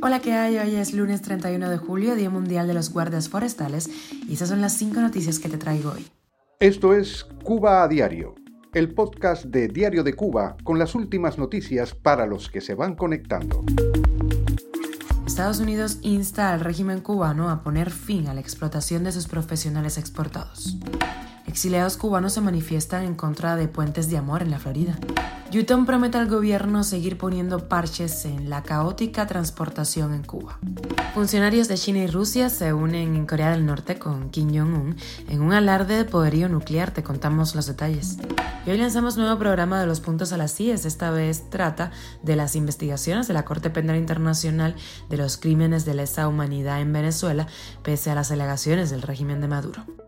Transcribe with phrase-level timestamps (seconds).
[0.00, 0.56] Hola, ¿qué hay?
[0.58, 3.90] Hoy es lunes 31 de julio, Día Mundial de los Guardias Forestales,
[4.28, 6.06] y esas son las cinco noticias que te traigo hoy.
[6.60, 8.36] Esto es Cuba a Diario,
[8.72, 12.94] el podcast de Diario de Cuba con las últimas noticias para los que se van
[12.94, 13.64] conectando.
[15.26, 19.98] Estados Unidos insta al régimen cubano a poner fin a la explotación de sus profesionales
[19.98, 20.76] exportados.
[21.48, 24.98] Exiliados cubanos se manifiestan en contra de puentes de amor en la Florida.
[25.50, 30.58] Yutón promete al gobierno seguir poniendo parches en la caótica transportación en Cuba.
[31.14, 34.96] Funcionarios de China y Rusia se unen en Corea del Norte con Kim Jong-un
[35.30, 36.90] en un alarde de poderío nuclear.
[36.90, 38.18] Te contamos los detalles.
[38.66, 40.84] Y hoy lanzamos nuevo programa de los puntos a las CIES.
[40.84, 41.92] Esta vez trata
[42.22, 44.76] de las investigaciones de la Corte Penal Internacional
[45.08, 47.46] de los crímenes de lesa humanidad en Venezuela,
[47.82, 50.07] pese a las alegaciones del régimen de Maduro.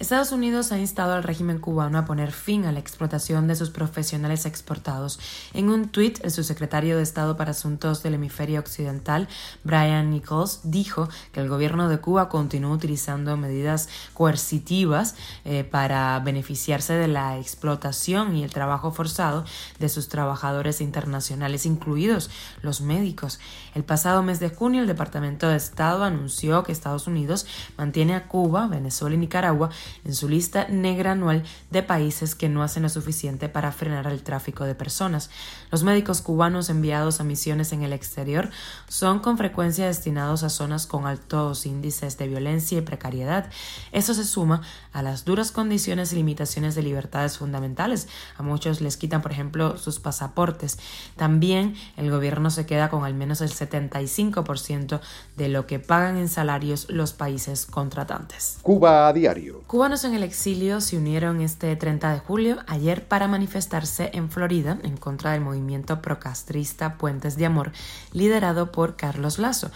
[0.00, 3.68] Estados Unidos ha instado al régimen cubano a poner fin a la explotación de sus
[3.68, 5.20] profesionales exportados.
[5.52, 9.28] En un tuit, el subsecretario de Estado para Asuntos del Hemisferio Occidental,
[9.62, 16.94] Brian Nichols, dijo que el gobierno de Cuba continúa utilizando medidas coercitivas eh, para beneficiarse
[16.94, 19.44] de la explotación y el trabajo forzado
[19.80, 22.30] de sus trabajadores internacionales, incluidos
[22.62, 23.38] los médicos.
[23.74, 27.44] El pasado mes de junio, el Departamento de Estado anunció que Estados Unidos
[27.76, 29.68] mantiene a Cuba, Venezuela y Nicaragua
[30.04, 34.22] en su lista negra anual de países que no hacen lo suficiente para frenar el
[34.22, 35.30] tráfico de personas.
[35.70, 38.50] Los médicos cubanos enviados a misiones en el exterior
[38.88, 43.50] son con frecuencia destinados a zonas con altos índices de violencia y precariedad.
[43.92, 48.08] Eso se suma a las duras condiciones y limitaciones de libertades fundamentales.
[48.36, 50.78] A muchos les quitan, por ejemplo, sus pasaportes.
[51.16, 55.00] También el gobierno se queda con al menos el 75%
[55.36, 58.58] de lo que pagan en salarios los países contratantes.
[58.62, 63.28] Cuba a diario cubanos en el exilio se unieron este 30 de julio, ayer, para
[63.28, 67.72] manifestarse en Florida en contra del movimiento procastrista Puentes de Amor,
[68.12, 69.70] liderado por Carlos Lazo.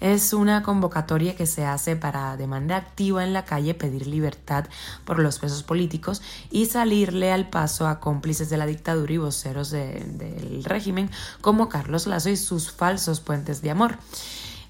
[0.00, 4.64] Es una convocatoria que se hace para de manera activa en la calle pedir libertad
[5.04, 9.72] por los presos políticos y salirle al paso a cómplices de la dictadura y voceros
[9.72, 11.10] del régimen
[11.42, 13.98] como Carlos Lazo y sus falsos puentes de amor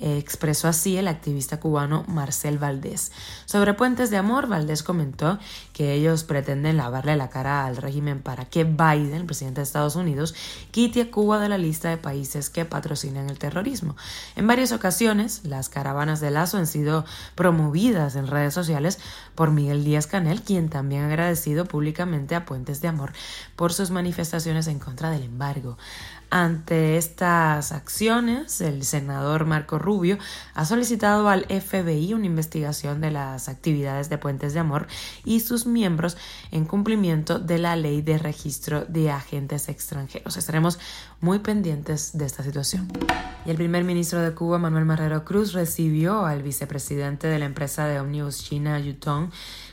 [0.00, 3.12] expresó así el activista cubano Marcel Valdés.
[3.46, 5.38] Sobre Puentes de Amor, Valdés comentó
[5.72, 9.96] que ellos pretenden lavarle la cara al régimen para que Biden, el presidente de Estados
[9.96, 10.34] Unidos,
[10.70, 13.96] quite a Cuba de la lista de países que patrocinan el terrorismo.
[14.36, 18.98] En varias ocasiones, las caravanas de Lazo han sido promovidas en redes sociales
[19.34, 23.12] por Miguel Díaz Canel, quien también ha agradecido públicamente a Puentes de Amor
[23.56, 25.76] por sus manifestaciones en contra del embargo.
[26.30, 30.18] Ante estas acciones, el senador Marco Rubio
[30.54, 34.88] ha solicitado al FBI una investigación de las actividades de Puentes de Amor
[35.24, 36.16] y sus miembros
[36.50, 40.36] en cumplimiento de la ley de registro de agentes extranjeros.
[40.36, 40.80] Estaremos
[41.20, 42.88] muy pendientes de esta situación.
[43.44, 47.86] Y el primer ministro de Cuba, Manuel Marrero Cruz, recibió al vicepresidente de la empresa
[47.86, 49.30] de Omnibus China Yutong,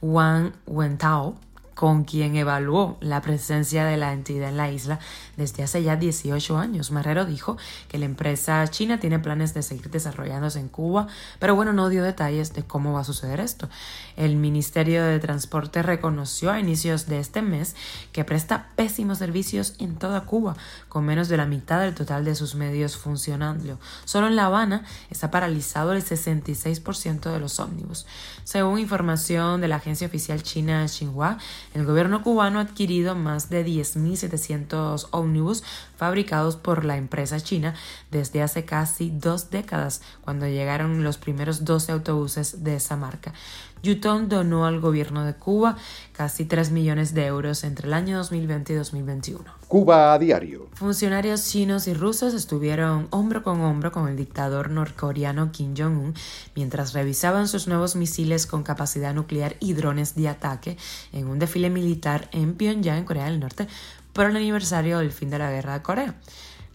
[0.00, 1.40] Wang Wentao,
[1.76, 4.98] con quien evaluó la presencia de la entidad en la isla
[5.36, 6.90] desde hace ya 18 años.
[6.90, 11.06] Marrero dijo que la empresa china tiene planes de seguir desarrollándose en Cuba,
[11.38, 13.68] pero bueno, no dio detalles de cómo va a suceder esto.
[14.16, 17.76] El Ministerio de Transporte reconoció a inicios de este mes
[18.10, 20.56] que presta pésimos servicios en toda Cuba,
[20.88, 23.78] con menos de la mitad del total de sus medios funcionando.
[24.06, 28.06] Solo en La Habana está paralizado el 66% de los ómnibus.
[28.44, 31.36] Según información de la agencia oficial china Xinhua,
[31.76, 35.62] el gobierno cubano ha adquirido más de 10.700 ómnibus
[35.94, 37.74] fabricados por la empresa china
[38.10, 43.34] desde hace casi dos décadas, cuando llegaron los primeros 12 autobuses de esa marca.
[43.82, 45.76] Yutong donó al gobierno de Cuba
[46.12, 49.44] casi 3 millones de euros entre el año 2020 y 2021.
[49.68, 50.68] Cuba a diario.
[50.74, 56.14] Funcionarios chinos y rusos estuvieron hombro con hombro con el dictador norcoreano Kim Jong-un
[56.54, 60.76] mientras revisaban sus nuevos misiles con capacidad nuclear y drones de ataque
[61.12, 63.66] en un desfile militar en Pyongyang, en Corea del Norte,
[64.12, 66.14] por el aniversario del fin de la Guerra de Corea.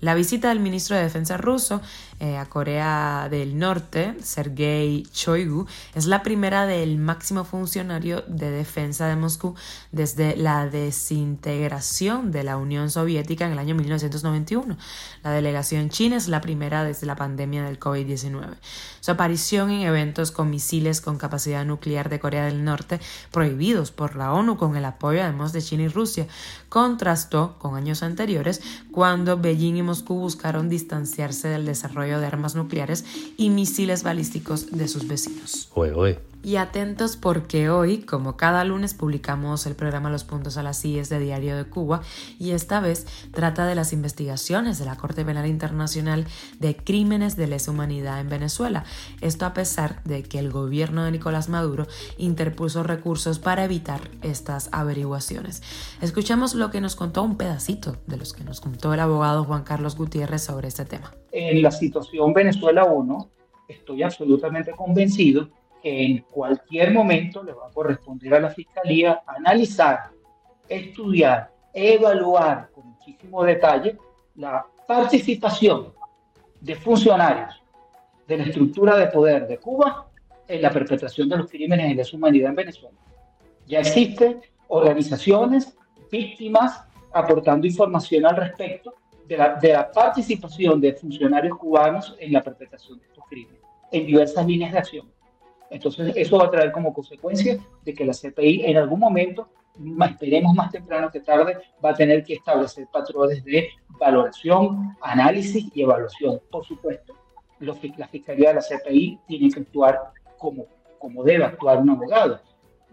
[0.02, 1.80] La visita del ministro de Defensa ruso
[2.20, 9.08] eh, a Corea del Norte, Sergei Shoigu, es la primera del máximo funcionario de defensa
[9.08, 9.54] de Moscú
[9.92, 14.76] desde la desintegración de la Unión Soviética en el año 1991.
[15.24, 18.56] La delegación china es la primera desde la pandemia del COVID-19.
[19.02, 23.00] Su aparición en eventos con misiles con capacidad nuclear de Corea del Norte,
[23.32, 26.28] prohibidos por la ONU con el apoyo además de China y Rusia,
[26.70, 28.62] contrastó con años anteriores
[28.92, 33.04] cuando Beijing y Moscú buscaron distanciarse del desarrollo de armas nucleares
[33.36, 35.68] y misiles balísticos de sus vecinos.
[36.44, 41.08] Y atentos porque hoy, como cada lunes, publicamos el programa Los Puntos a las CIES
[41.10, 42.02] de Diario de Cuba
[42.40, 46.26] y esta vez trata de las investigaciones de la Corte Penal Internacional
[46.60, 48.86] de crímenes de lesa humanidad en Venezuela.
[49.20, 51.86] Esto a pesar de que el gobierno de Nicolás Maduro
[52.18, 55.62] interpuso recursos para evitar estas averiguaciones.
[56.02, 59.64] Escuchamos lo que nos contó un pedacito de los que nos contó el abogado Juan
[59.64, 61.14] Carlos Gutiérrez sobre este tema.
[61.32, 63.30] En la situación Venezuela 1,
[63.68, 65.50] estoy absolutamente convencido
[65.82, 70.12] que en cualquier momento le va a corresponder a la Fiscalía analizar,
[70.68, 73.98] estudiar, evaluar con muchísimo detalle
[74.36, 75.94] la participación
[76.60, 77.62] de funcionarios
[78.28, 80.08] de la estructura de poder de Cuba
[80.48, 82.98] en la perpetración de los crímenes de lesa humanidad en Venezuela.
[83.66, 85.76] Ya existen organizaciones,
[86.12, 86.84] víctimas,
[87.14, 88.94] aportando información al respecto
[89.32, 94.06] de la, de la participación de funcionarios cubanos en la perpetración de estos crímenes, en
[94.06, 95.10] diversas líneas de acción.
[95.70, 99.48] Entonces, eso va a traer como consecuencia de que la CPI en algún momento,
[100.10, 105.82] esperemos más temprano que tarde, va a tener que establecer patrones de valoración, análisis y
[105.82, 106.42] evaluación.
[106.52, 107.16] Por supuesto,
[107.60, 110.66] la Fiscalía de la CPI tiene que actuar como,
[111.00, 112.42] como debe actuar un abogado,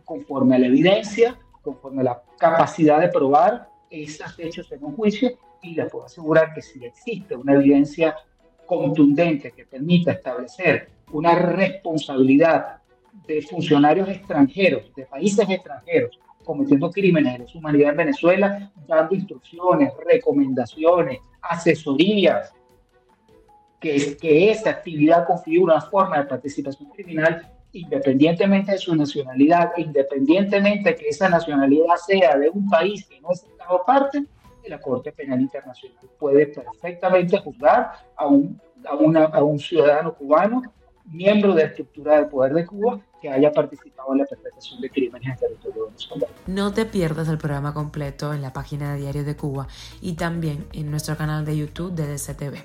[0.05, 5.37] conforme a la evidencia, conforme a la capacidad de probar esos hechos en un juicio
[5.63, 8.17] y les puedo asegurar que si existe una evidencia
[8.67, 12.79] contundente que permita establecer una responsabilidad
[13.27, 21.21] de funcionarios extranjeros, de países extranjeros, cometiendo crímenes de humanidad en Venezuela, dando instrucciones, recomendaciones,
[21.43, 22.55] asesorías,
[23.81, 30.91] que, que esa actividad configura una forma de participación criminal independientemente de su nacionalidad, independientemente
[30.91, 34.25] de que esa nacionalidad sea de un país que no es Estado parte,
[34.69, 40.63] la Corte Penal Internacional puede perfectamente juzgar a un, a, a un ciudadano cubano
[41.11, 44.91] miembro de la estructura de poder de Cuba que haya participado en la perpetración de
[44.91, 46.33] crímenes en territorio venezolano.
[46.47, 49.67] No te pierdas el programa completo en la página de Diario de Cuba
[50.01, 52.59] y también en nuestro canal de YouTube de DCTV.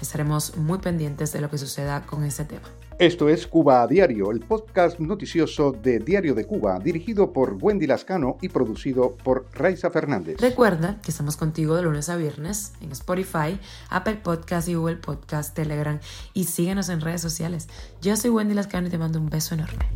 [0.00, 2.68] Estaremos muy pendientes de lo que suceda con este tema.
[2.98, 7.86] Esto es Cuba a Diario, el podcast noticioso de Diario de Cuba, dirigido por Wendy
[7.86, 10.40] Lascano y producido por Raiza Fernández.
[10.40, 15.54] Recuerda que estamos contigo de lunes a viernes en Spotify, Apple Podcast y Google Podcast,
[15.54, 16.00] Telegram
[16.34, 17.68] y síguenos en redes sociales.
[18.02, 19.86] Yo soy Wendy Lascano y te mando un beso enorme.